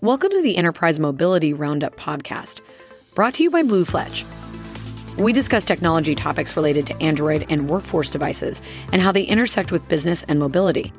[0.00, 2.60] Welcome to the Enterprise Mobility Roundup podcast,
[3.14, 4.26] brought to you by Bluefletch.
[5.16, 8.60] We discuss technology topics related to Android and workforce devices
[8.92, 10.92] and how they intersect with business and mobility.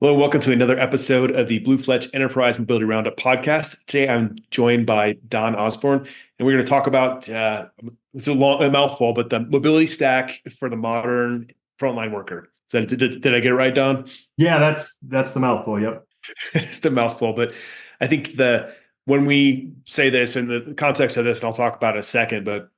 [0.00, 3.84] Hello, welcome to another episode of the Bluefletch Enterprise Mobility Roundup podcast.
[3.84, 6.08] Today I'm joined by Don Osborne,
[6.38, 7.68] and we're going to talk about uh,
[8.14, 12.50] it's a, long, a mouthful, but the mobility stack for the modern frontline worker.
[12.72, 14.08] That, did, did I get it right, Don?
[14.36, 15.80] Yeah, that's that's the mouthful.
[15.80, 16.06] Yep,
[16.54, 17.32] it's the mouthful.
[17.32, 17.52] But
[18.00, 21.76] I think the when we say this in the context of this, and I'll talk
[21.76, 22.68] about it in a second, but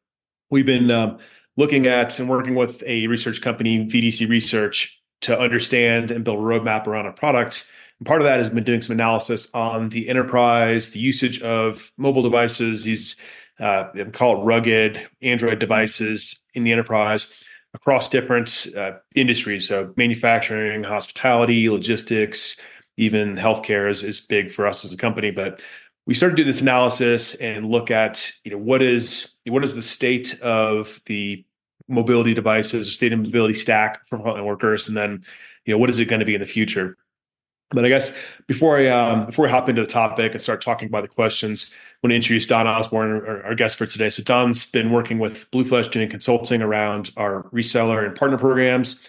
[0.51, 1.19] we've been um,
[1.57, 6.43] looking at and working with a research company, VDC Research, to understand and build a
[6.43, 7.67] roadmap around a product.
[7.99, 11.93] And part of that has been doing some analysis on the enterprise, the usage of
[11.97, 13.17] mobile devices, these
[13.61, 17.33] uh, call it rugged Android devices in the enterprise
[17.75, 19.69] across different uh, industries.
[19.69, 22.59] So manufacturing, hospitality, logistics,
[23.03, 25.31] even healthcare is, is big for us as a company.
[25.31, 25.63] But
[26.07, 29.75] we started to do this analysis and look at you know what is what is
[29.75, 31.45] the state of the
[31.89, 35.23] mobility devices or state of mobility stack for frontline workers, and then
[35.65, 36.97] you know what is it going to be in the future.
[37.71, 40.89] But I guess before I um, before we hop into the topic and start talking
[40.89, 44.11] about the questions, I want to introduce Don Osborne, our, our guest for today.
[44.11, 49.01] So Don's been working with Bluefletch doing consulting around our reseller and partner programs.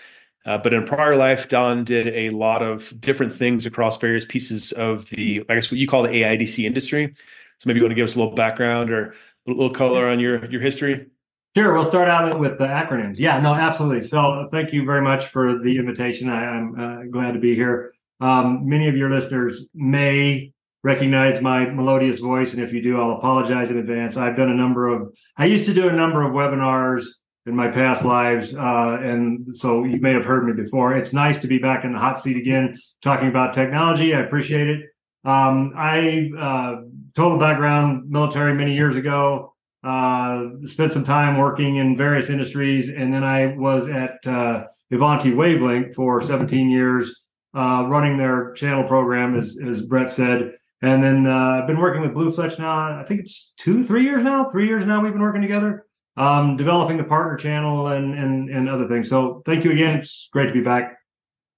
[0.45, 4.72] Uh, but in prior life, Don did a lot of different things across various pieces
[4.73, 7.13] of the, I guess what you call the AIDC industry.
[7.59, 9.16] So maybe you want to give us a little background or
[9.47, 11.08] a little color on your your history.
[11.55, 11.73] Sure.
[11.73, 13.19] We'll start out with the acronyms.
[13.19, 14.02] Yeah, no, absolutely.
[14.02, 16.27] So thank you very much for the invitation.
[16.27, 17.94] I, am uh, glad to be here.
[18.19, 20.52] Um, many of your listeners may
[20.83, 22.53] recognize my melodious voice.
[22.53, 24.17] And if you do, I'll apologize in advance.
[24.17, 27.05] I've done a number of, I used to do a number of webinars
[27.45, 28.55] in my past lives.
[28.55, 30.94] Uh, and so you may have heard me before.
[30.94, 34.16] It's nice to be back in the hot seat again, talking about technology.
[34.16, 34.89] I appreciate it.
[35.25, 36.75] Um, I, uh,
[37.16, 43.14] total background military many years ago uh, spent some time working in various industries, and
[43.14, 49.36] then I was at uh, Ivanti Wavelink for 17 years, uh, running their channel program,
[49.36, 50.53] as as Brett said.
[50.82, 52.99] And then uh, I've been working with Bluefletch now.
[52.99, 54.49] I think it's two, three years now.
[54.49, 55.86] Three years now we've been working together,
[56.18, 59.10] um, developing the partner channel and and and other things.
[59.10, 60.00] So thank you again.
[60.00, 60.98] It's great to be back.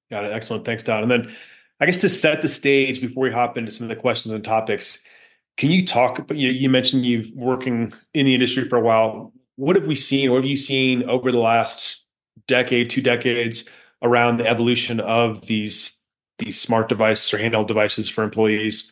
[0.10, 0.34] Got it.
[0.34, 0.66] Excellent.
[0.66, 1.04] Thanks, Don.
[1.04, 1.36] And then
[1.80, 4.44] I guess to set the stage before we hop into some of the questions and
[4.44, 5.00] topics,
[5.58, 6.30] can you talk?
[6.32, 9.34] You, you mentioned you've working in the industry for a while.
[9.58, 10.32] What have we seen?
[10.32, 12.06] What have you seen over the last
[12.48, 13.66] decade, two decades,
[14.02, 15.98] around the evolution of these
[16.38, 18.92] these smart devices or handheld devices for employees?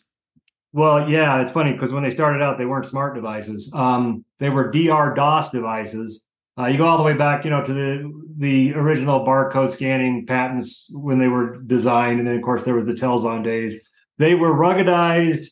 [0.72, 3.70] Well, yeah, it's funny because when they started out, they weren't smart devices.
[3.74, 6.26] Um, they were DR DOS devices.
[6.60, 10.26] Uh, you go all the way back, you know, to the the original barcode scanning
[10.26, 13.90] patents when they were designed, and then of course there was the Telxon days.
[14.18, 15.46] They were ruggedized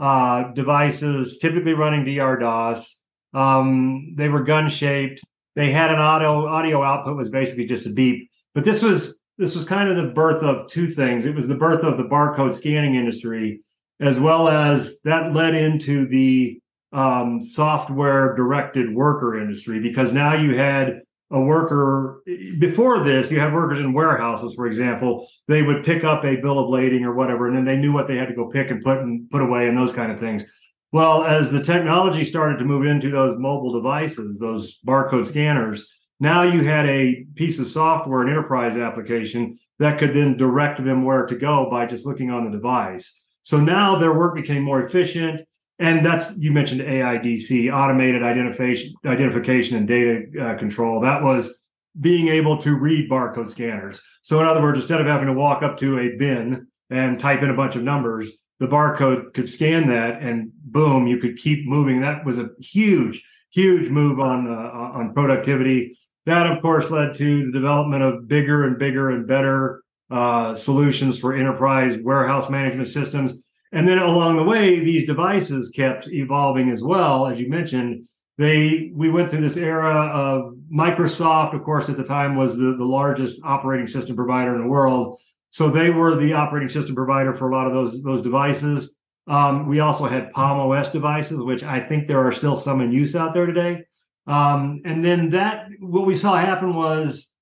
[0.00, 3.02] uh, devices, typically running DR DOS.
[3.34, 5.22] Um, they were gun shaped.
[5.54, 8.28] They had an audio audio output was basically just a beep.
[8.52, 11.24] But this was this was kind of the birth of two things.
[11.24, 13.60] It was the birth of the barcode scanning industry,
[14.00, 16.60] as well as that led into the
[16.94, 22.22] um, software directed worker industry because now you had a worker
[22.58, 26.58] before this you had workers in warehouses for example they would pick up a bill
[26.58, 28.82] of lading or whatever and then they knew what they had to go pick and
[28.82, 30.44] put and put away and those kind of things.
[30.92, 35.84] Well as the technology started to move into those mobile devices those barcode scanners
[36.20, 41.04] now you had a piece of software an enterprise application that could then direct them
[41.04, 43.24] where to go by just looking on the device.
[43.42, 45.40] So now their work became more efficient
[45.78, 51.00] and that's you mentioned AIDC, automated identification, identification and data uh, control.
[51.00, 51.60] That was
[52.00, 54.02] being able to read barcode scanners.
[54.22, 57.42] So in other words, instead of having to walk up to a bin and type
[57.42, 58.30] in a bunch of numbers,
[58.60, 62.00] the barcode could scan that, and boom, you could keep moving.
[62.00, 65.98] That was a huge, huge move on uh, on productivity.
[66.26, 71.18] That, of course, led to the development of bigger and bigger and better uh, solutions
[71.18, 73.43] for enterprise warehouse management systems
[73.74, 77.26] and then along the way, these devices kept evolving as well.
[77.26, 78.06] As you mentioned,
[78.38, 82.74] they we went through this era of Microsoft, of course, at the time was the,
[82.76, 85.20] the largest operating system provider in the world.
[85.50, 88.96] So they were the operating system provider for a lot of those those devices.
[89.26, 92.92] Um, we also had Palm OS devices, which I think there are still some in
[92.92, 93.84] use out there today.
[94.26, 97.33] Um, and then that what we saw happen was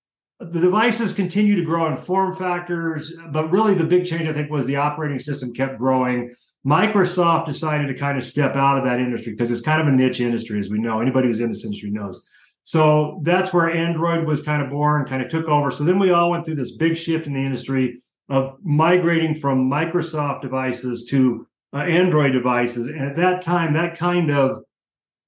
[0.50, 4.50] the devices continue to grow in form factors, but really the big change, I think,
[4.50, 6.32] was the operating system kept growing.
[6.66, 9.92] Microsoft decided to kind of step out of that industry because it's kind of a
[9.92, 11.00] niche industry, as we know.
[11.00, 12.24] Anybody who's in this industry knows.
[12.64, 15.70] So that's where Android was kind of born, kind of took over.
[15.70, 17.98] So then we all went through this big shift in the industry
[18.28, 22.86] of migrating from Microsoft devices to uh, Android devices.
[22.86, 24.62] And at that time, that kind of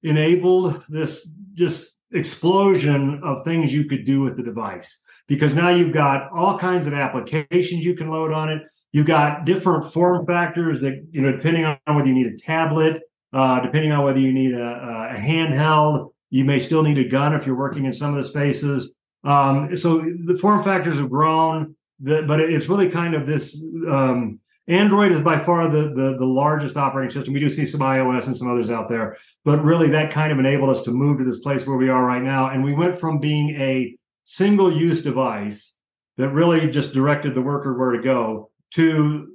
[0.03, 5.93] enabled this just explosion of things you could do with the device because now you've
[5.93, 8.61] got all kinds of applications you can load on it.
[8.91, 13.01] You've got different form factors that, you know, depending on whether you need a tablet,
[13.33, 17.33] uh, depending on whether you need a, a, handheld, you may still need a gun
[17.33, 18.93] if you're working in some of the spaces.
[19.23, 25.11] Um, so the form factors have grown, but it's really kind of this um, Android
[25.11, 27.33] is by far the, the, the largest operating system.
[27.33, 30.39] We do see some iOS and some others out there, but really that kind of
[30.39, 32.49] enabled us to move to this place where we are right now.
[32.49, 33.95] And we went from being a
[34.25, 35.73] single use device
[36.17, 39.31] that really just directed the worker where to go to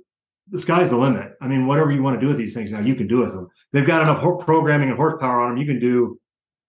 [0.51, 1.33] the sky's the limit.
[1.41, 3.33] I mean, whatever you want to do with these things now, you can do with
[3.33, 3.49] them.
[3.73, 5.59] They've got enough programming and horsepower on them.
[5.59, 6.19] You can do.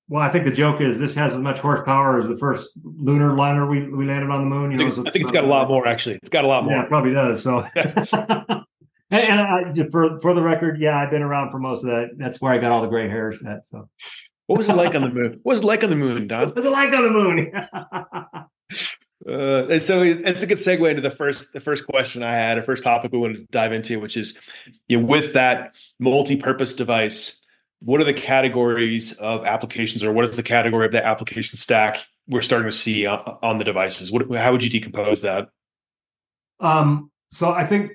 [0.08, 3.36] Well, I think the joke is this has as much horsepower as the first lunar
[3.36, 4.72] lander we, we landed on the moon.
[4.72, 5.88] You know, I think, it's, I think it's got a lot more.
[5.88, 6.74] Actually, it's got a lot more.
[6.74, 7.42] Yeah, it probably does.
[7.42, 8.66] So, and,
[9.12, 12.10] and I, for for the record, yeah, I've been around for most of that.
[12.18, 13.42] That's where I got all the gray hairs.
[13.48, 13.90] At so.
[14.52, 15.40] What was it like on the moon?
[15.44, 16.48] What was it like on the moon, Don?
[16.48, 17.52] What was it like on the moon?
[19.26, 22.58] uh, and so it's a good segue into the first the first question I had,
[22.58, 24.38] a first topic we wanted to dive into, which is,
[24.90, 27.40] you know, with that multi-purpose device,
[27.80, 32.06] what are the categories of applications, or what is the category of the application stack
[32.28, 34.12] we're starting to see on, on the devices?
[34.12, 35.48] What, how would you decompose that?
[36.60, 37.94] Um, so I think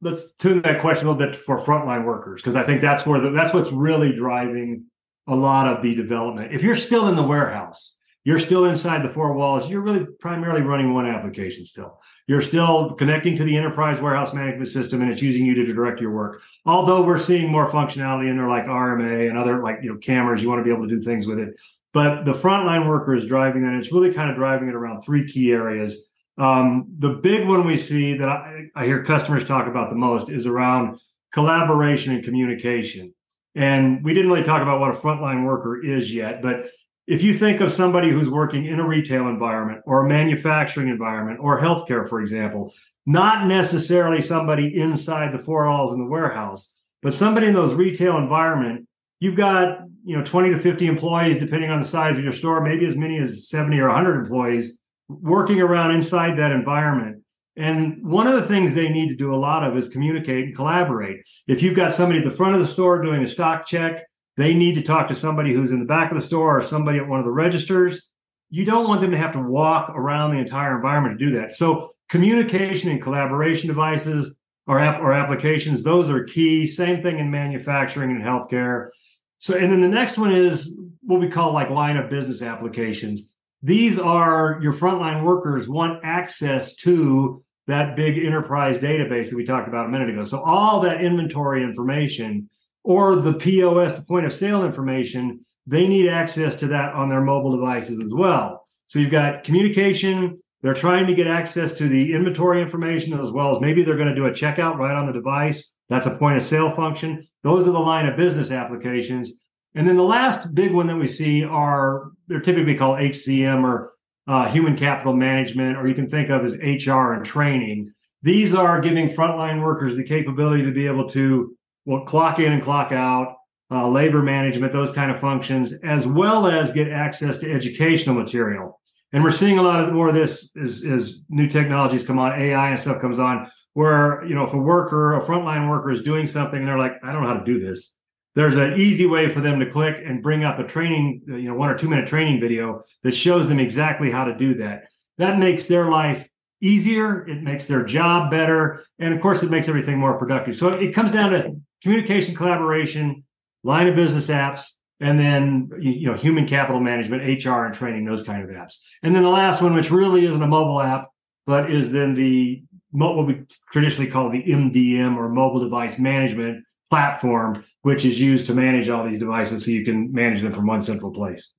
[0.00, 3.20] let's tune that question a little bit for frontline workers because I think that's where
[3.20, 4.86] the, that's what's really driving
[5.28, 6.52] a lot of the development.
[6.52, 10.62] If you're still in the warehouse, you're still inside the four walls, you're really primarily
[10.62, 12.00] running one application still.
[12.26, 16.00] You're still connecting to the enterprise warehouse management system and it's using you to direct
[16.00, 16.42] your work.
[16.66, 20.42] Although we're seeing more functionality in there like RMA and other like, you know, cameras,
[20.42, 21.58] you want to be able to do things with it.
[21.92, 23.74] But the frontline worker is driving that.
[23.74, 26.04] It's really kind of driving it around three key areas.
[26.36, 30.28] Um, the big one we see that I, I hear customers talk about the most
[30.28, 30.98] is around
[31.32, 33.14] collaboration and communication.
[33.58, 36.66] And we didn't really talk about what a frontline worker is yet, but
[37.08, 41.40] if you think of somebody who's working in a retail environment or a manufacturing environment
[41.42, 42.72] or healthcare, for example,
[43.04, 46.72] not necessarily somebody inside the four walls in the warehouse,
[47.02, 48.86] but somebody in those retail environment,
[49.18, 52.60] you've got you know 20 to 50 employees, depending on the size of your store,
[52.60, 54.78] maybe as many as 70 or 100 employees
[55.08, 57.24] working around inside that environment.
[57.58, 60.54] And one of the things they need to do a lot of is communicate and
[60.54, 61.28] collaborate.
[61.48, 64.04] If you've got somebody at the front of the store doing a stock check,
[64.36, 66.98] they need to talk to somebody who's in the back of the store or somebody
[66.98, 68.08] at one of the registers.
[68.48, 71.52] You don't want them to have to walk around the entire environment to do that.
[71.52, 74.36] So communication and collaboration devices
[74.68, 76.64] or, app, or applications, those are key.
[76.64, 78.90] Same thing in manufacturing and healthcare.
[79.38, 83.34] So, and then the next one is what we call like line of business applications.
[83.64, 89.68] These are your frontline workers want access to that big enterprise database that we talked
[89.68, 90.24] about a minute ago.
[90.24, 92.48] So all that inventory information
[92.82, 97.20] or the POS, the point of sale information, they need access to that on their
[97.20, 98.66] mobile devices as well.
[98.86, 100.42] So you've got communication.
[100.62, 104.08] They're trying to get access to the inventory information as well as maybe they're going
[104.08, 105.70] to do a checkout right on the device.
[105.90, 107.26] That's a point of sale function.
[107.42, 109.32] Those are the line of business applications.
[109.74, 113.92] And then the last big one that we see are they're typically called HCM or
[114.28, 117.92] uh, human capital management, or you can think of as HR and training.
[118.22, 122.62] These are giving frontline workers the capability to be able to well clock in and
[122.62, 123.36] clock out,
[123.70, 128.78] uh, labor management, those kind of functions, as well as get access to educational material.
[129.12, 132.38] And we're seeing a lot of more of this as, as new technologies come on,
[132.38, 136.02] AI and stuff comes on, where you know if a worker, a frontline worker is
[136.02, 137.94] doing something and they're like, I don't know how to do this
[138.38, 141.54] there's an easy way for them to click and bring up a training, you know,
[141.54, 144.84] one or two minute training video that shows them exactly how to do that.
[145.16, 146.28] That makes their life
[146.60, 147.26] easier.
[147.26, 148.84] It makes their job better.
[149.00, 150.54] And of course, it makes everything more productive.
[150.54, 153.24] So it comes down to communication, collaboration,
[153.64, 154.68] line of business apps,
[155.00, 158.74] and then, you know, human capital management, HR and training, those kind of apps.
[159.02, 161.08] And then the last one, which really isn't a mobile app,
[161.44, 163.42] but is then the what we
[163.72, 169.04] traditionally call the MDM or mobile device management, platform, which is used to manage all
[169.04, 171.50] these devices so you can manage them from one central place.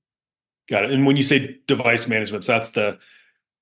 [0.68, 0.92] Got it.
[0.92, 2.98] And when you say device management, so that's the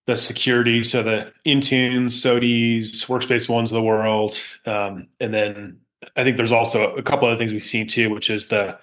[0.07, 5.81] the security, so the Intune, SOTIs, Workspace Ones of the world, um, and then
[6.17, 8.79] I think there's also a couple other things we've seen too, which is the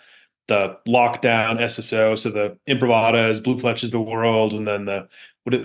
[0.47, 5.07] the lockdown SSO, so the Imprivatas, Bluefletches the world, and then the
[5.43, 5.55] what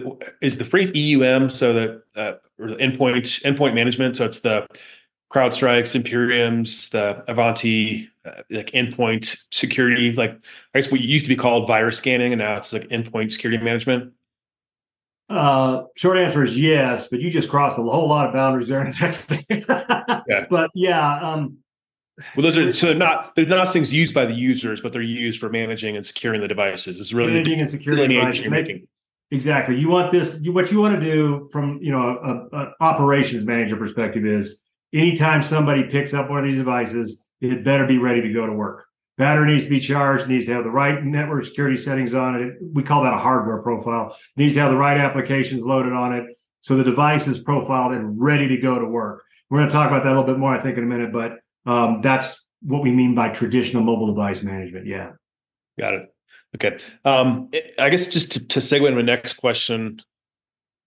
[0.41, 4.17] is the phrase EUM, so the uh, or the endpoint endpoint management.
[4.17, 4.67] So it's the
[5.31, 10.33] CrowdStrikes, Imperiums, the Ivanti, uh, like endpoint security, like
[10.75, 13.63] I guess what used to be called virus scanning, and now it's like endpoint security
[13.63, 14.13] management.
[15.29, 18.85] Uh, short answer is yes, but you just crossed a whole lot of boundaries there
[18.85, 19.45] in texting.
[20.29, 20.47] yeah.
[20.51, 21.59] But yeah, um,
[22.37, 25.03] well, those are so they're not they're not things used by the users, but they're
[25.03, 26.99] used for managing and securing the devices.
[26.99, 28.51] It's really managing and securing devices.
[28.51, 28.89] Making.
[29.31, 29.79] Exactly.
[29.79, 30.41] You want this.
[30.41, 34.61] You, what you want to do from you know a, a, operations manager perspective is
[34.93, 38.53] anytime somebody picks up one of these devices, it better be ready to go to
[38.53, 38.87] work.
[39.17, 42.55] Battery needs to be charged, needs to have the right network security settings on it.
[42.73, 44.17] We call that a hardware profile.
[44.37, 46.25] Needs to have the right applications loaded on it.
[46.61, 49.25] So the device is profiled and ready to go to work.
[49.49, 51.13] We're going to talk about that a little bit more, I think, in a minute,
[51.13, 54.87] but um, that's what we mean by traditional mobile device management.
[54.87, 55.13] Yeah.
[55.79, 56.15] Got it.
[56.57, 56.79] Okay.
[57.05, 60.01] Um, I guess just to, to segue into my next question,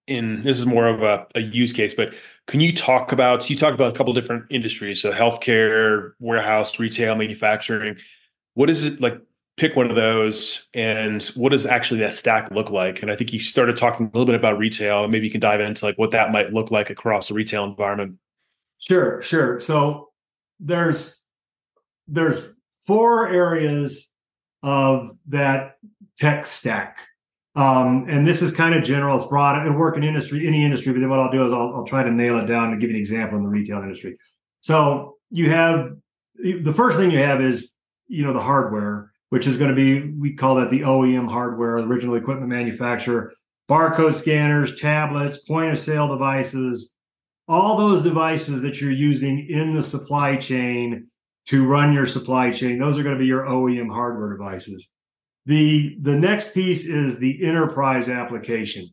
[0.07, 2.13] in this is more of a, a use case, but
[2.47, 3.50] can you talk about?
[3.50, 7.97] You talk about a couple different industries, so healthcare, warehouse, retail, manufacturing.
[8.53, 9.19] What is it like?
[9.55, 13.03] Pick one of those, and what does actually that stack look like?
[13.03, 15.41] And I think you started talking a little bit about retail, and maybe you can
[15.41, 18.17] dive into like what that might look like across a retail environment.
[18.79, 19.59] Sure, sure.
[19.59, 20.09] So
[20.59, 21.23] there's
[22.07, 22.55] there's
[22.88, 24.09] four areas
[24.63, 25.77] of that
[26.17, 26.97] tech stack.
[27.55, 29.17] Um, and this is kind of general.
[29.17, 29.65] It's broad.
[29.65, 30.91] It'll work in industry, any industry.
[30.91, 32.89] But then what I'll do is I'll, I'll try to nail it down and give
[32.89, 34.17] you an example in the retail industry.
[34.62, 35.91] So you have
[36.36, 37.74] the first thing you have is
[38.07, 41.79] you know the hardware, which is going to be we call that the OEM hardware,
[41.79, 43.33] the original equipment manufacturer,
[43.69, 46.95] barcode scanners, tablets, point of sale devices,
[47.48, 51.07] all those devices that you're using in the supply chain
[51.45, 52.79] to run your supply chain.
[52.79, 54.89] Those are going to be your OEM hardware devices.
[55.45, 58.89] The the next piece is the enterprise application.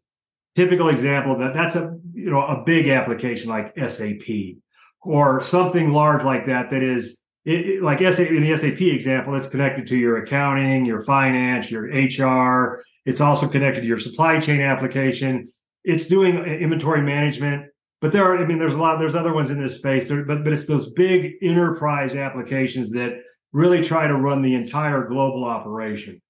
[0.56, 4.56] Typical example that that's a you know a big application like SAP
[5.02, 9.46] or something large like that that is it, like SAP, in the SAP example, it's
[9.46, 12.82] connected to your accounting, your finance, your HR.
[13.06, 15.48] It's also connected to your supply chain application.
[15.84, 17.66] It's doing inventory management.
[18.00, 20.24] But there are, I mean, there's a lot, there's other ones in this space, there,
[20.24, 23.18] but, but it's those big enterprise applications that
[23.52, 26.20] really try to run the entire global operation.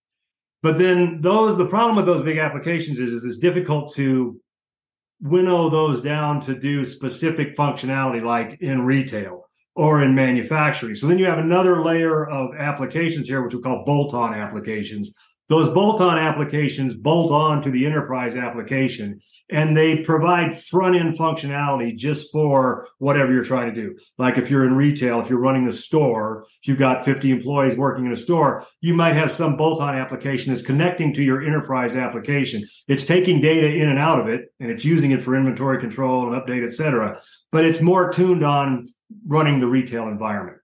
[0.63, 4.41] But then those, the problem with those big applications is, is it's difficult to
[5.21, 10.95] winnow those down to do specific functionality like in retail or in manufacturing.
[10.95, 15.15] So then you have another layer of applications here, which we call bolt on applications,
[15.51, 22.31] those bolt-on applications bolt on to the enterprise application and they provide front-end functionality just
[22.31, 23.99] for whatever you're trying to do.
[24.17, 27.75] Like if you're in retail, if you're running the store, if you've got 50 employees
[27.75, 31.97] working in a store, you might have some bolt-on application that's connecting to your enterprise
[31.97, 32.65] application.
[32.87, 36.33] It's taking data in and out of it and it's using it for inventory control
[36.33, 37.21] and update, et cetera.
[37.51, 38.87] But it's more tuned on
[39.27, 40.59] running the retail environment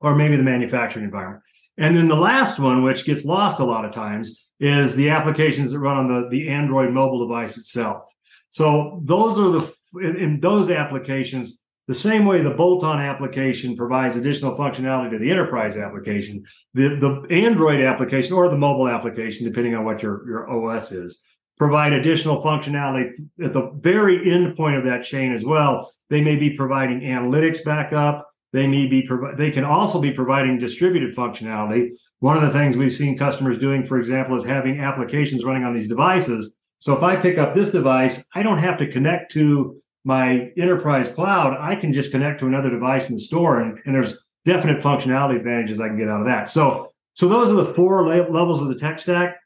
[0.00, 1.42] or maybe the manufacturing environment.
[1.78, 5.70] And then the last one, which gets lost a lot of times, is the applications
[5.70, 8.02] that run on the, the Android mobile device itself.
[8.50, 14.16] So those are the in, in those applications, the same way the bolt-on application provides
[14.16, 16.44] additional functionality to the enterprise application,
[16.74, 21.20] the, the Android application or the mobile application, depending on what your, your OS is,
[21.56, 25.90] provide additional functionality at the very end point of that chain as well.
[26.10, 28.27] They may be providing analytics backup.
[28.52, 31.90] They may be provi- they can also be providing distributed functionality.
[32.20, 35.74] One of the things we've seen customers doing, for example, is having applications running on
[35.74, 36.56] these devices.
[36.78, 41.10] So if I pick up this device, I don't have to connect to my enterprise
[41.10, 41.56] cloud.
[41.60, 45.36] I can just connect to another device in the store, and, and there's definite functionality
[45.36, 46.48] advantages I can get out of that.
[46.48, 49.36] So so those are the four levels of the tech stack,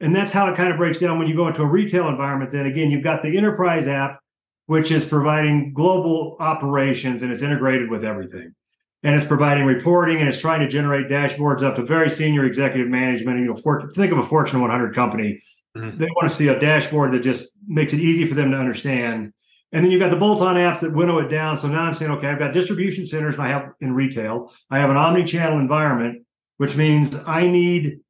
[0.00, 2.50] and that's how it kind of breaks down when you go into a retail environment.
[2.50, 4.20] Then again, you've got the enterprise app
[4.66, 8.54] which is providing global operations and it's integrated with everything.
[9.02, 12.88] And it's providing reporting and it's trying to generate dashboards up to very senior executive
[12.88, 13.38] management.
[13.38, 15.40] And You know, for, think of a Fortune 100 company.
[15.76, 15.98] Mm-hmm.
[15.98, 19.32] They want to see a dashboard that just makes it easy for them to understand.
[19.72, 21.56] And then you've got the bolt-on apps that winnow it down.
[21.56, 24.52] So now I'm saying, okay, I've got distribution centers I have in retail.
[24.70, 26.24] I have an omni-channel environment,
[26.58, 28.00] which means I need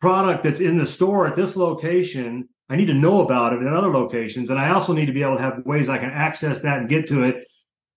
[0.00, 3.68] product that's in the store at this location I need to know about it in
[3.68, 4.48] other locations.
[4.48, 6.88] And I also need to be able to have ways I can access that and
[6.88, 7.44] get to it.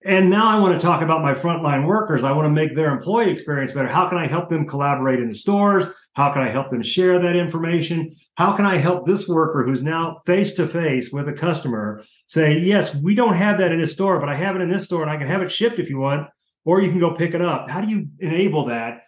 [0.04, 2.26] And now I want to talk about my frontline workers.
[2.26, 3.88] I want to make their employee experience better.
[3.88, 5.86] How can I help them collaborate in the stores?
[6.12, 8.14] How can I help them share that information?
[8.36, 12.60] How can I help this worker who's now face to face with a customer say,
[12.60, 15.04] yes, we don't have that in this store, but I have it in this store
[15.04, 16.28] and I can have it shipped if you want,
[16.66, 17.70] or you can go pick it up.
[17.70, 19.04] How do you enable that?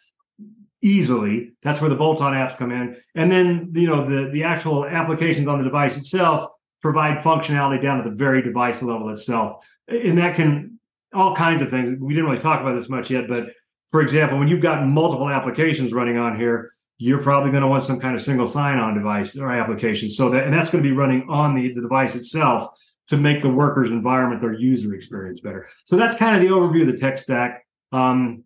[0.81, 1.53] Easily.
[1.63, 2.97] That's where the bolt-on apps come in.
[3.15, 6.49] And then, you know, the, the actual applications on the device itself
[6.81, 9.65] provide functionality down to the very device level itself.
[9.87, 10.79] And that can
[11.13, 11.97] all kinds of things.
[11.99, 13.49] We didn't really talk about this much yet, but
[13.89, 16.69] for example, when you've got multiple applications running on here,
[16.99, 20.09] you're probably going to want some kind of single sign-on device or application.
[20.09, 22.67] So that and that's going to be running on the, the device itself
[23.07, 25.67] to make the worker's environment, their user experience better.
[25.85, 27.65] So that's kind of the overview of the tech stack.
[27.91, 28.43] Um,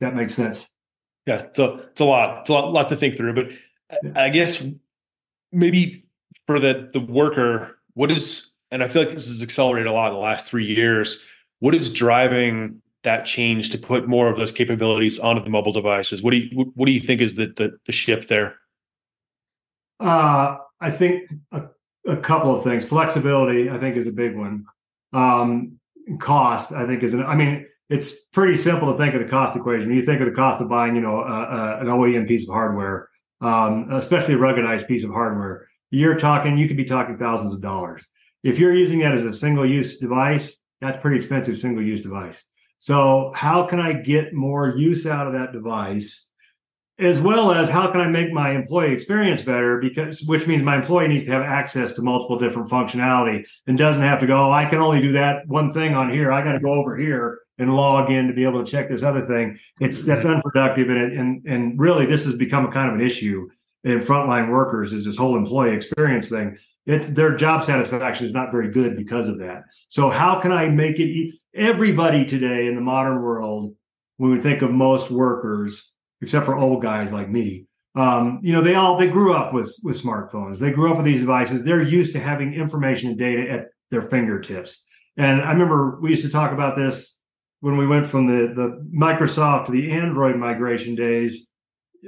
[0.00, 0.68] that makes sense.
[1.26, 2.40] Yeah, it's a it's a lot.
[2.40, 3.34] It's a lot, lot to think through.
[3.34, 3.48] But
[4.16, 4.64] I guess
[5.52, 6.04] maybe
[6.46, 10.08] for the the worker, what is and I feel like this has accelerated a lot
[10.08, 11.20] in the last three years.
[11.60, 16.22] What is driving that change to put more of those capabilities onto the mobile devices?
[16.22, 18.56] What do you what do you think is the the, the shift there?
[20.00, 21.68] Uh, I think a,
[22.06, 22.84] a, couple of things.
[22.84, 24.64] Flexibility, I think, is a big one.
[25.12, 25.78] Um,
[26.18, 27.22] cost, I think, is an.
[27.22, 29.92] I mean, it's pretty simple to think of the cost equation.
[29.92, 33.08] You think of the cost of buying, you know, an OEM piece of hardware,
[33.40, 35.68] um, especially a ruggedized piece of hardware.
[35.90, 38.06] You're talking, you could be talking thousands of dollars.
[38.42, 42.44] If you're using that as a single use device, that's pretty expensive single use device.
[42.78, 46.28] So, how can I get more use out of that device?
[46.98, 49.78] As well as how can I make my employee experience better?
[49.80, 54.02] Because which means my employee needs to have access to multiple different functionality and doesn't
[54.02, 56.30] have to go, oh, I can only do that one thing on here.
[56.30, 59.02] I got to go over here and log in to be able to check this
[59.02, 59.58] other thing.
[59.80, 63.48] It's that's unproductive and and and really this has become a kind of an issue
[63.84, 66.56] in frontline workers is this whole employee experience thing.
[66.86, 69.64] It, their job satisfaction is not very good because of that.
[69.88, 71.34] So how can I make it?
[71.54, 73.74] Everybody today in the modern world,
[74.16, 78.60] when we think of most workers, except for old guys like me, um, you know,
[78.60, 80.58] they all they grew up with with smartphones.
[80.58, 81.62] They grew up with these devices.
[81.62, 84.84] They're used to having information and data at their fingertips.
[85.16, 87.20] And I remember we used to talk about this
[87.60, 91.48] when we went from the the Microsoft to the Android migration days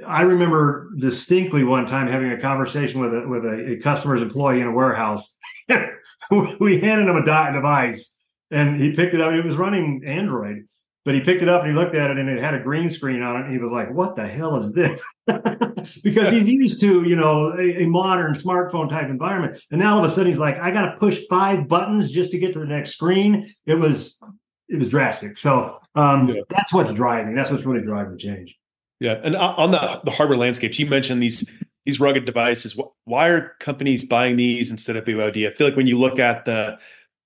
[0.05, 4.61] I remember distinctly one time having a conversation with a with a, a customer's employee
[4.61, 5.35] in a warehouse.
[6.59, 8.15] we handed him a device,
[8.51, 9.33] and he picked it up.
[9.33, 10.65] It was running Android,
[11.05, 12.89] but he picked it up and he looked at it, and it had a green
[12.89, 13.45] screen on it.
[13.45, 15.01] And he was like, "What the hell is this?"
[16.03, 20.03] because he's used to you know a, a, modern smartphone type environment, and now all
[20.03, 22.59] of a sudden he's like, "I got to push five buttons just to get to
[22.59, 24.19] the next screen." It was
[24.69, 25.37] it was drastic.
[25.37, 26.41] So um, yeah.
[26.49, 27.35] that's what's driving.
[27.35, 28.57] That's what's really driving the change.
[28.99, 31.47] Yeah, and on the the hardware landscapes, you mentioned these
[31.85, 32.75] these rugged devices.
[33.05, 35.49] Why are companies buying these instead of BYOD?
[35.49, 36.77] I feel like when you look at the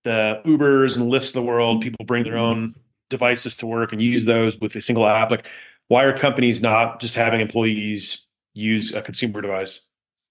[0.03, 2.75] the Ubers and Lyfts of the world, people bring their own
[3.09, 5.31] devices to work and use those with a single app.
[5.31, 5.47] Like,
[5.87, 9.87] why are companies not just having employees use a consumer device?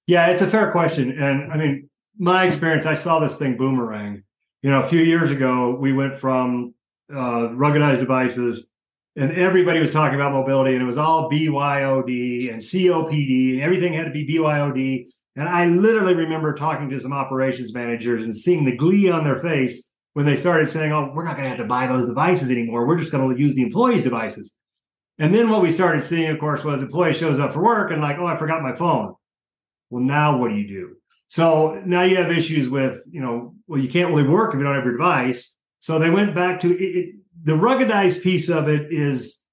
[0.06, 4.24] Yeah, it's a fair question, and I mean, my experience, I saw this thing boomerang.
[4.62, 6.74] You know, a few years ago, we went from
[7.12, 8.66] uh, ruggedized devices
[9.16, 13.92] and everybody was talking about mobility and it was all BYOD and COPD and everything
[13.92, 15.06] had to be BYOD.
[15.36, 19.40] And I literally remember talking to some operations managers and seeing the glee on their
[19.40, 22.50] face when they started saying, Oh, we're not going to have to buy those devices
[22.50, 22.86] anymore.
[22.86, 24.54] We're just going to use the employees' devices.
[25.18, 28.00] And then what we started seeing, of course, was employee shows up for work and
[28.00, 29.14] like, Oh, I forgot my phone.
[29.90, 30.96] Well, now what do you do?
[31.28, 34.64] So now you have issues with, you know, well, you can't really work if you
[34.64, 35.52] don't have your device.
[35.80, 39.44] So they went back to it, the ruggedized piece of it is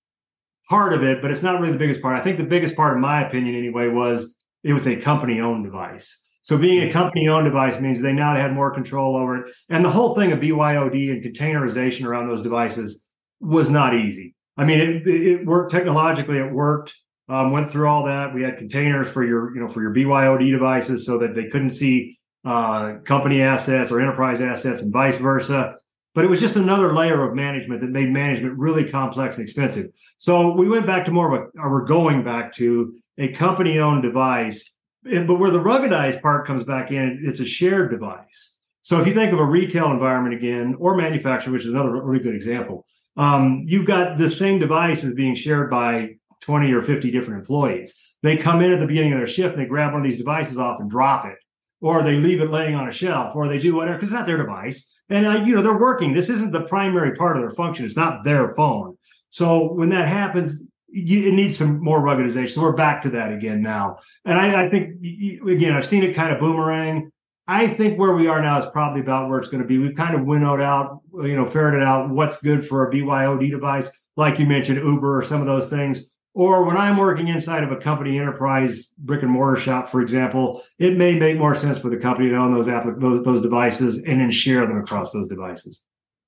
[0.69, 2.19] part of it, but it's not really the biggest part.
[2.19, 5.63] I think the biggest part, in my opinion, anyway, was it was a company owned
[5.63, 6.23] device.
[6.41, 9.53] So being a company owned device means they now had more control over it.
[9.69, 13.05] And the whole thing of BYOD and containerization around those devices
[13.39, 14.35] was not easy.
[14.55, 16.37] I mean, it, it worked technologically.
[16.37, 16.95] It worked.
[17.29, 18.33] Um, went through all that.
[18.33, 21.71] We had containers for your, you know, for your BYOD devices so that they couldn't
[21.71, 25.75] see uh, company assets or enterprise assets and vice versa
[26.17, 29.85] but it was just another layer of management that made management really complex and expensive.
[30.17, 33.77] So we went back to more of a, or we're going back to a company
[33.77, 34.67] owned device.
[35.03, 38.55] But where the ruggedized part comes back in, it's a shared device.
[38.81, 42.23] So if you think of a retail environment again, or manufacturing, which is another really
[42.23, 47.11] good example, um, you've got the same device as being shared by 20 or 50
[47.11, 47.93] different employees.
[48.23, 50.17] They come in at the beginning of their shift and they grab one of these
[50.17, 51.37] devices off and drop it,
[51.79, 54.25] or they leave it laying on a shelf, or they do whatever, because it's not
[54.25, 56.13] their device and you know they're working.
[56.13, 57.85] This isn't the primary part of their function.
[57.85, 58.97] It's not their phone.
[59.29, 62.49] So when that happens, you, it needs some more ruggedization.
[62.49, 63.97] So we're back to that again now.
[64.25, 65.01] And I, I think
[65.47, 67.11] again, I've seen it kind of boomerang.
[67.47, 69.77] I think where we are now is probably about where it's going to be.
[69.77, 73.89] We've kind of winnowed out, you know, ferreted out what's good for a BYOD device,
[74.17, 76.09] like you mentioned, Uber or some of those things.
[76.37, 80.61] Or when I'm working inside of a company enterprise brick and mortar shop, for example,
[80.77, 84.03] it may make more sense for the company to own those applic- those, those devices
[84.03, 85.81] and then share them across those devices.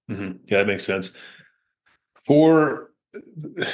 [0.10, 0.38] Mm-hmm.
[0.48, 1.16] Yeah, that makes sense.
[2.26, 2.90] For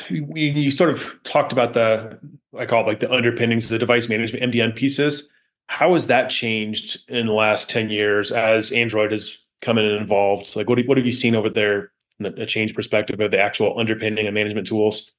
[0.10, 2.20] you sort of talked about the
[2.60, 5.30] I call it like the underpinnings of the device management MDM pieces.
[5.68, 10.04] How has that changed in the last ten years as Android has come in and
[10.04, 10.54] evolved?
[10.58, 11.94] Like, what what have you seen over there?
[12.22, 15.12] a change perspective of the actual underpinning and management tools?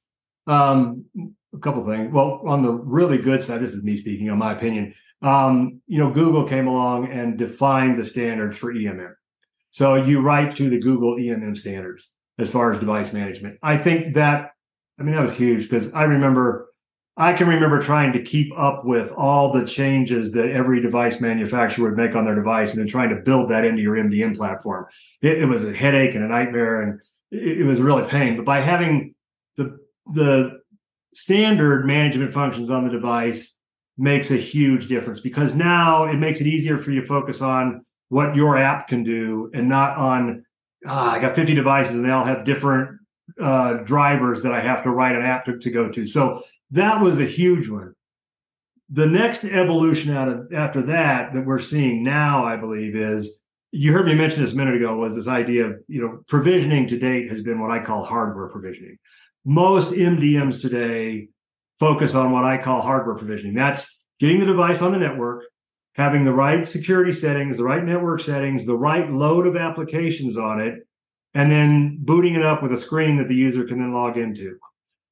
[0.47, 1.05] Um,
[1.53, 2.11] a couple things.
[2.11, 4.93] Well, on the really good side, this is me speaking on my opinion.
[5.21, 9.13] Um, you know, Google came along and defined the standards for EMM.
[9.71, 13.57] So you write to the Google EMM standards as far as device management.
[13.63, 14.51] I think that,
[14.99, 16.69] I mean, that was huge because I remember,
[17.15, 21.89] I can remember trying to keep up with all the changes that every device manufacturer
[21.89, 24.85] would make on their device and then trying to build that into your MDM platform.
[25.21, 26.99] It, it was a headache and a nightmare and
[27.31, 28.35] it, it was really pain.
[28.35, 29.15] But by having
[30.13, 30.59] the,
[31.17, 33.55] standard management functions on the device
[33.97, 37.83] makes a huge difference because now it makes it easier for you to focus on
[38.09, 40.45] what your app can do and not on
[40.85, 42.99] ah, I got 50 devices and they all have different
[43.41, 46.05] uh, drivers that I have to write an app to, to go to.
[46.05, 47.95] So that was a huge one.
[48.91, 53.41] The next evolution out of after that that we're seeing now, I believe, is
[53.71, 56.87] you heard me mention this a minute ago was this idea of you know provisioning
[56.87, 58.97] to date has been what I call hardware provisioning.
[59.49, 61.29] Most MDMs today
[61.79, 63.55] focus on what I call hardware provisioning.
[63.55, 65.45] That's getting the device on the network,
[65.95, 70.59] having the right security settings, the right network settings, the right load of applications on
[70.59, 70.85] it,
[71.33, 74.57] and then booting it up with a screen that the user can then log into.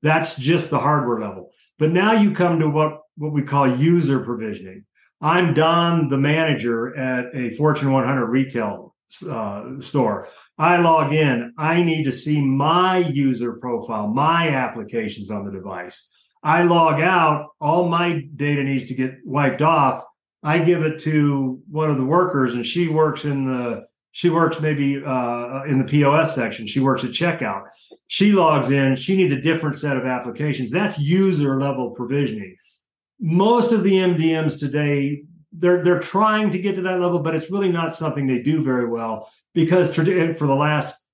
[0.01, 1.51] That's just the hardware level.
[1.79, 4.83] But now you come to what, what we call user provisioning.
[5.21, 8.84] I'm Don, the manager at a Fortune 100 retail
[9.29, 10.27] uh, store.
[10.57, 11.53] I log in.
[11.57, 16.09] I need to see my user profile, my applications on the device.
[16.43, 17.49] I log out.
[17.59, 20.03] All my data needs to get wiped off
[20.45, 24.61] I give it to one of the workers, and she works in the she works
[24.61, 26.67] maybe uh, in the POS section.
[26.67, 27.63] She works at checkout.
[28.07, 28.95] She logs in.
[28.95, 30.69] She needs a different set of applications.
[30.69, 32.55] That's user level provisioning.
[33.19, 35.23] Most of the MDMs today,
[35.57, 38.63] they're they're trying to get to that level, but it's really not something they do
[38.63, 41.07] very well because for the last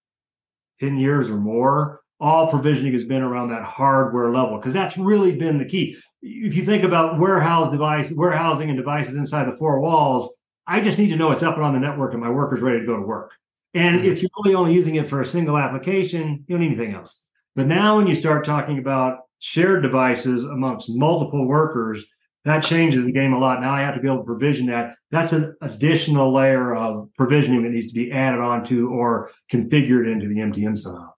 [0.79, 5.35] ten years or more, all provisioning has been around that hardware level because that's really
[5.35, 5.97] been the key.
[6.21, 10.33] If you think about warehouse device, warehousing and devices inside the four walls,
[10.67, 12.79] I just need to know it's up and on the network and my worker's ready
[12.79, 13.33] to go to work.
[13.73, 14.11] And mm-hmm.
[14.11, 17.23] if you're really only using it for a single application, you don't need anything else.
[17.55, 22.05] But now when you start talking about shared devices amongst multiple workers,
[22.45, 23.61] that changes the game a lot.
[23.61, 24.95] Now I have to be able to provision that.
[25.11, 30.27] That's an additional layer of provisioning that needs to be added onto or configured into
[30.27, 31.13] the MDM somehow.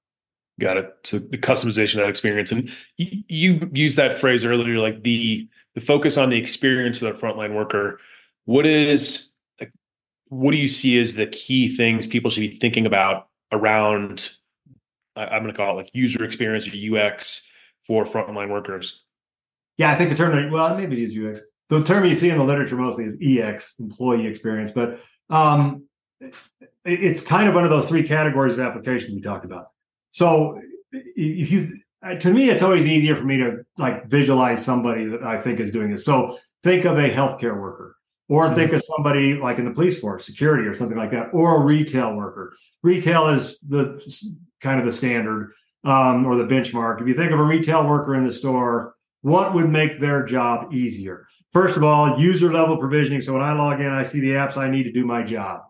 [0.60, 0.94] Got it.
[1.04, 5.48] So the customization of that experience, and you, you used that phrase earlier, like the
[5.76, 8.00] the focus on the experience of the frontline worker.
[8.46, 9.30] What is
[10.28, 14.30] what do you see as the key things people should be thinking about around?
[15.16, 17.44] I'm going to call it like user experience or UX
[17.86, 19.03] for frontline workers.
[19.78, 21.46] Yeah, I think the term well maybe it is UX.
[21.70, 25.86] The term you see in the literature mostly is EX, employee experience, but um,
[26.86, 29.68] it's kind of one of those three categories of applications we talked about.
[30.12, 30.60] So
[30.92, 31.80] if you
[32.20, 35.72] to me, it's always easier for me to like visualize somebody that I think is
[35.72, 36.04] doing this.
[36.04, 37.96] So think of a healthcare worker,
[38.28, 38.56] or mm-hmm.
[38.56, 41.60] think of somebody like in the police force, security, or something like that, or a
[41.60, 42.56] retail worker.
[42.82, 44.02] Retail is the
[44.60, 45.54] kind of the standard
[45.86, 47.02] um, or the benchmark.
[47.02, 50.74] If you think of a retail worker in the store, what would make their job
[50.74, 51.28] easier?
[51.52, 53.22] First of all, user level provisioning.
[53.22, 55.62] So when I log in, I see the apps I need to do my job.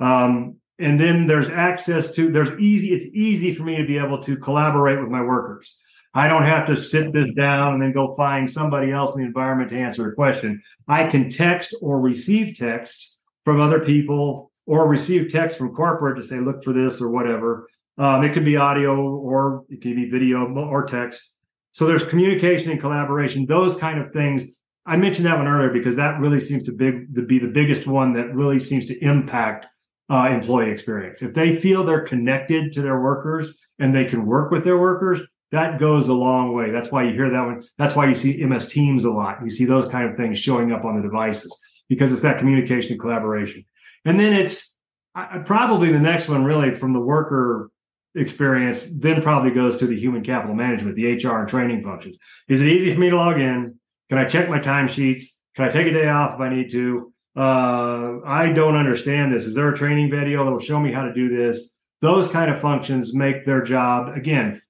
[0.00, 4.22] Um, and then there's access to there's easy it's easy for me to be able
[4.22, 5.78] to collaborate with my workers
[6.14, 9.26] i don't have to sit this down and then go find somebody else in the
[9.26, 14.88] environment to answer a question i can text or receive texts from other people or
[14.88, 17.66] receive text from corporate to say look for this or whatever
[17.98, 21.30] um, it could be audio or it could be video or text
[21.76, 25.96] so there's communication and collaboration those kind of things i mentioned that one earlier because
[25.96, 29.66] that really seems to, big, to be the biggest one that really seems to impact
[30.08, 31.22] uh, employee experience.
[31.22, 35.20] If they feel they're connected to their workers and they can work with their workers,
[35.52, 36.70] that goes a long way.
[36.70, 37.62] That's why you hear that one.
[37.78, 39.38] That's why you see MS Teams a lot.
[39.42, 41.56] You see those kind of things showing up on the devices
[41.88, 43.64] because it's that communication and collaboration.
[44.04, 44.76] And then it's
[45.14, 47.70] I, probably the next one, really, from the worker
[48.16, 52.18] experience, then probably goes to the human capital management, the HR and training functions.
[52.48, 53.78] Is it easy for me to log in?
[54.08, 55.24] Can I check my timesheets?
[55.54, 57.12] Can I take a day off if I need to?
[57.36, 59.44] uh, I don't understand this.
[59.44, 61.74] Is there a training video that will show me how to do this?
[62.00, 64.62] Those kind of functions make their job again.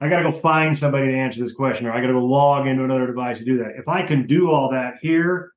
[0.00, 2.24] I got to go find somebody to answer this question, or I got to go
[2.24, 3.76] log into another device to do that.
[3.78, 5.52] If I can do all that here,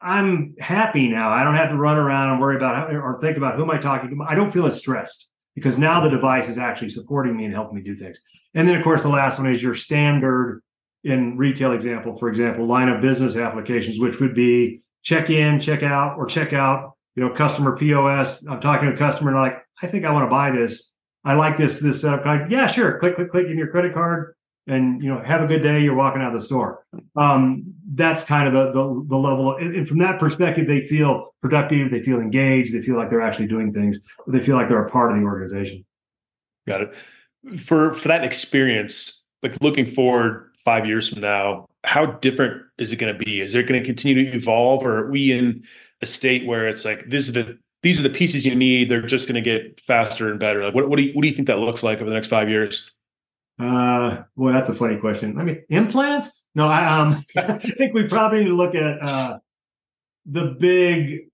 [0.00, 1.30] I'm happy now.
[1.30, 3.70] I don't have to run around and worry about how, or think about who am
[3.70, 4.24] I talking to.
[4.26, 7.76] I don't feel as stressed because now the device is actually supporting me and helping
[7.76, 8.20] me do things.
[8.54, 10.62] And then, of course, the last one is your standard
[11.04, 15.82] in retail example, for example, line of business applications, which would be check in, check
[15.82, 18.42] out, or check out, you know, customer POS.
[18.48, 20.90] I'm talking to a customer and I'm like, I think I want to buy this.
[21.24, 22.02] I like this, this.
[22.02, 22.98] Like, yeah, sure.
[22.98, 24.34] Click, click, click in your credit card.
[24.66, 26.84] And you know have a good day you're walking out of the store.
[27.16, 31.34] Um, that's kind of the the, the level and, and, from that perspective they feel
[31.40, 34.84] productive they feel engaged they feel like they're actually doing things they feel like they're
[34.84, 35.84] a part of the organization.
[36.66, 36.94] Got it.
[37.60, 42.96] For for that experience like looking forward five years from now how different is it
[42.96, 43.40] going to be?
[43.40, 45.64] Is it going to continue to evolve or are we in
[46.00, 49.02] a state where it's like this is the these are the pieces you need they're
[49.02, 50.64] just going to get faster and better?
[50.64, 52.28] Like what, what do you what do you think that looks like over the next
[52.28, 52.92] five years
[53.58, 55.38] uh, well, that's a funny question.
[55.38, 56.42] I mean, implants?
[56.54, 59.38] No, I um, I think we probably need to look at uh,
[60.26, 61.28] the big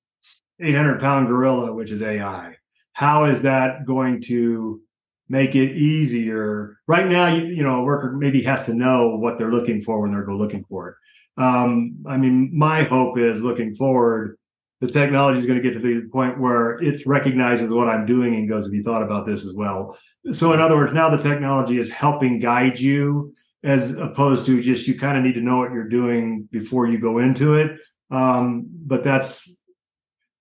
[0.60, 2.54] 800 pound gorilla, which is AI.
[2.92, 4.80] How is that going to
[5.28, 6.78] make it easier?
[6.86, 10.00] Right now, you, you know, a worker maybe has to know what they're looking for
[10.00, 10.94] when they're looking for it.
[11.42, 14.37] Um, I mean, my hope is looking forward
[14.80, 18.34] the technology is going to get to the point where it recognizes what I'm doing
[18.36, 19.98] and goes, Have you thought about this as well?
[20.32, 24.86] So, in other words, now the technology is helping guide you as opposed to just
[24.86, 27.80] you kind of need to know what you're doing before you go into it.
[28.10, 29.60] Um, but that's,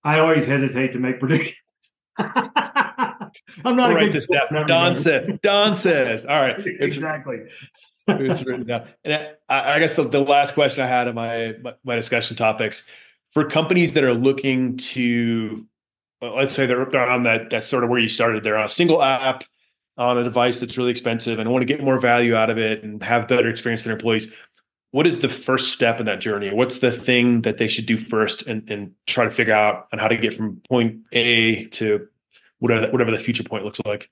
[0.04, 1.56] I always hesitate to make predictions.
[3.64, 4.66] I'm not write this down.
[4.66, 5.40] Don said.
[5.42, 6.24] Don says.
[6.24, 6.56] All right.
[6.80, 7.38] It's, exactly.
[8.06, 8.88] it's written down.
[9.04, 12.36] And I, I guess the, the, last question I had in my, my, my discussion
[12.36, 12.88] topics
[13.38, 15.64] for companies that are looking to
[16.20, 18.42] let's say they're, they're on that that's sort of where you started.
[18.42, 19.44] They're on a single app
[19.96, 22.82] on a device that's really expensive and want to get more value out of it
[22.82, 24.32] and have better experience for their employees.
[24.90, 26.52] What is the first step in that journey?
[26.52, 30.00] What's the thing that they should do first and, and try to figure out on
[30.00, 32.08] how to get from point a to
[32.58, 34.10] whatever whatever the future point looks like?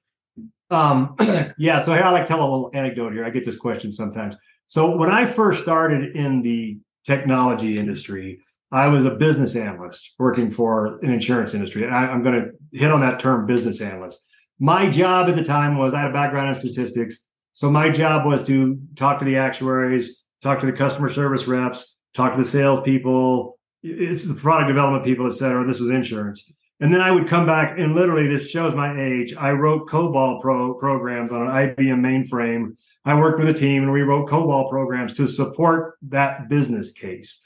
[0.70, 1.16] Um,
[1.58, 3.24] yeah so here i like to tell a little anecdote here.
[3.24, 4.36] I get this question sometimes.
[4.68, 8.40] So when i first started in the technology industry
[8.72, 11.84] I was a business analyst working for an insurance industry.
[11.84, 14.20] And I, am going to hit on that term business analyst.
[14.58, 17.26] My job at the time was I had a background in statistics.
[17.52, 21.96] So my job was to talk to the actuaries, talk to the customer service reps,
[22.14, 25.66] talk to the salespeople, it's the product development people, et cetera.
[25.66, 26.44] This was insurance.
[26.80, 29.34] And then I would come back and literally, this shows my age.
[29.34, 32.76] I wrote COBOL pro programs on an IBM mainframe.
[33.04, 37.40] I worked with a team and we wrote COBOL programs to support that business case.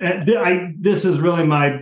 [0.00, 1.80] I, this is really my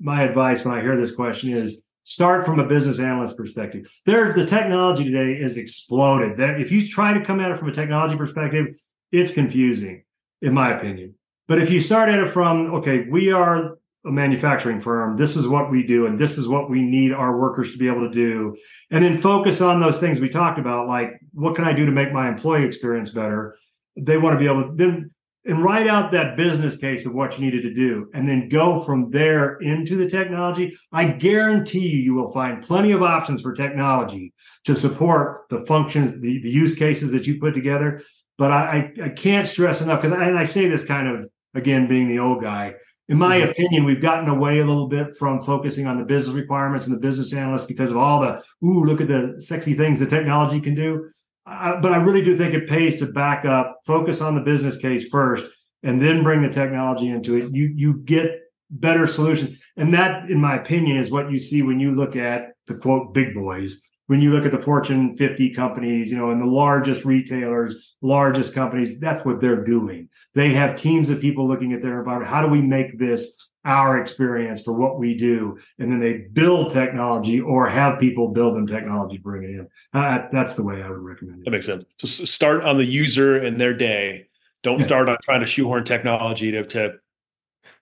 [0.00, 3.90] my advice when I hear this question is start from a business analyst perspective.
[4.04, 6.36] There's the technology today is exploded.
[6.36, 8.66] That if you try to come at it from a technology perspective,
[9.12, 10.04] it's confusing,
[10.42, 11.14] in my opinion.
[11.48, 15.16] But if you start at it from okay, we are a manufacturing firm.
[15.16, 17.88] This is what we do, and this is what we need our workers to be
[17.88, 18.56] able to do.
[18.90, 21.92] And then focus on those things we talked about, like what can I do to
[21.92, 23.56] make my employee experience better?
[23.96, 25.10] They want to be able to then
[25.46, 28.80] and write out that business case of what you needed to do and then go
[28.80, 33.52] from there into the technology i guarantee you you will find plenty of options for
[33.52, 34.32] technology
[34.64, 38.00] to support the functions the, the use cases that you put together
[38.38, 41.28] but i i, I can't stress enough because I, and i say this kind of
[41.54, 42.74] again being the old guy
[43.08, 43.50] in my mm-hmm.
[43.50, 47.00] opinion we've gotten away a little bit from focusing on the business requirements and the
[47.00, 50.74] business analysts because of all the ooh look at the sexy things the technology can
[50.74, 51.08] do
[51.46, 54.76] I, but I really do think it pays to back up, focus on the business
[54.76, 55.44] case first,
[55.82, 57.52] and then bring the technology into it.
[57.52, 61.80] You you get better solutions, and that, in my opinion, is what you see when
[61.80, 63.80] you look at the quote big boys.
[64.06, 68.52] When you look at the Fortune 50 companies, you know, and the largest retailers, largest
[68.52, 70.10] companies, that's what they're doing.
[70.34, 72.30] They have teams of people looking at their environment.
[72.30, 76.70] How do we make this our experience for what we do and then they build
[76.70, 79.68] technology or have people build them technology bring it in.
[79.92, 81.44] Uh, that's the way i would recommend it.
[81.44, 81.84] That makes sense.
[81.98, 84.26] So start on the user and their day.
[84.62, 86.94] Don't start on trying to shoehorn technology to to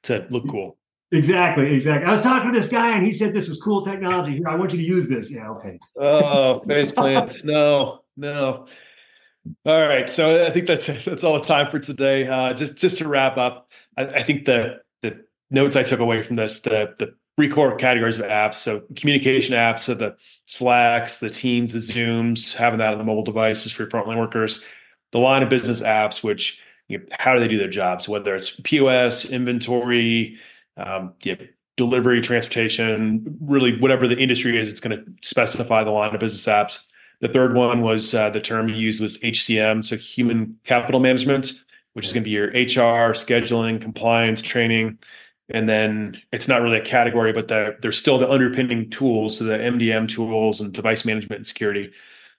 [0.05, 0.79] to look cool.
[1.11, 2.09] Exactly exactly.
[2.09, 4.37] I was talking to this guy and he said this is cool technology.
[4.37, 5.33] Here i want you to use this.
[5.33, 5.79] Yeah okay.
[5.97, 7.45] Oh face plant.
[7.45, 8.67] No no.
[9.67, 12.29] All right so i think that's that's all the time for today.
[12.29, 14.81] Uh, just just to wrap up I, I think the
[15.53, 18.55] notes I took away from this the the three core categories of apps.
[18.55, 23.23] So communication apps, so the Slacks, the Teams, the Zooms, having that on the mobile
[23.23, 24.61] devices for your frontline workers.
[25.13, 28.09] The line of business apps, which you know, how do they do their jobs?
[28.09, 30.39] Whether it's POS, inventory,
[30.77, 35.91] um, you know, delivery, transportation, really whatever the industry is, it's going to specify the
[35.91, 36.85] line of business apps.
[37.21, 41.53] The third one was uh, the term you used was HCM, so human capital management,
[41.93, 44.99] which is going to be your HR, scheduling, compliance, training
[45.53, 49.45] and then it's not really a category, but the, there's still the underpinning tools, so
[49.45, 51.93] the MDM tools and device management and security.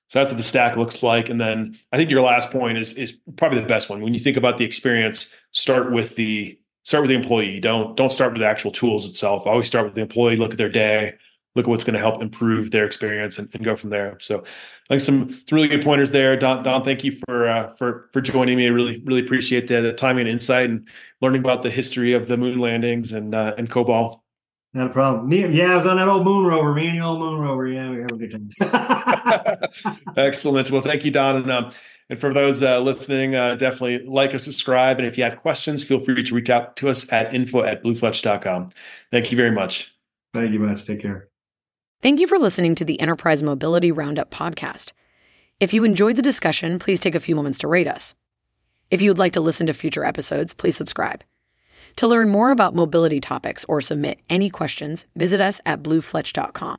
[0.10, 1.30] So that's what the stack looks like.
[1.30, 4.02] And then I think your last point is is probably the best one.
[4.02, 7.60] When you think about the experience, start with the start with the employee.
[7.60, 9.48] Don't don't start with the actual tools itself.
[9.48, 10.36] Always start with the employee.
[10.36, 11.14] Look at their day.
[11.56, 14.18] Look at what's going to help improve their experience and, and, go from there.
[14.20, 16.64] So, I think some, some really good pointers there, Don.
[16.64, 18.66] Don, thank you for uh, for for joining me.
[18.66, 20.88] I really really appreciate the, the time and insight and
[21.22, 24.20] learning about the history of the moon landings and uh, and COBOL.
[24.74, 25.30] Not a problem.
[25.30, 26.74] Me, yeah, I was on that old moon rover.
[26.74, 27.68] Me and the old moon rover.
[27.68, 30.00] Yeah, we have a good time.
[30.18, 30.72] Excellent.
[30.72, 31.72] Well, thank you, Don, and um,
[32.10, 34.98] and for those uh, listening, uh, definitely like or subscribe.
[34.98, 37.84] And if you have questions, feel free to reach out to us at info at
[37.84, 38.72] bluefletch.com.
[39.12, 39.94] Thank you very much.
[40.34, 40.86] Thank you much.
[40.86, 41.33] Take care.
[42.04, 44.92] Thank you for listening to the Enterprise Mobility Roundup podcast.
[45.62, 48.14] If you enjoyed the discussion, please take a few moments to rate us.
[48.92, 51.24] If you would like to listen to future episodes, please subscribe.
[51.96, 56.72] To learn more about mobility topics or submit any questions, visit us at bluefletch.com.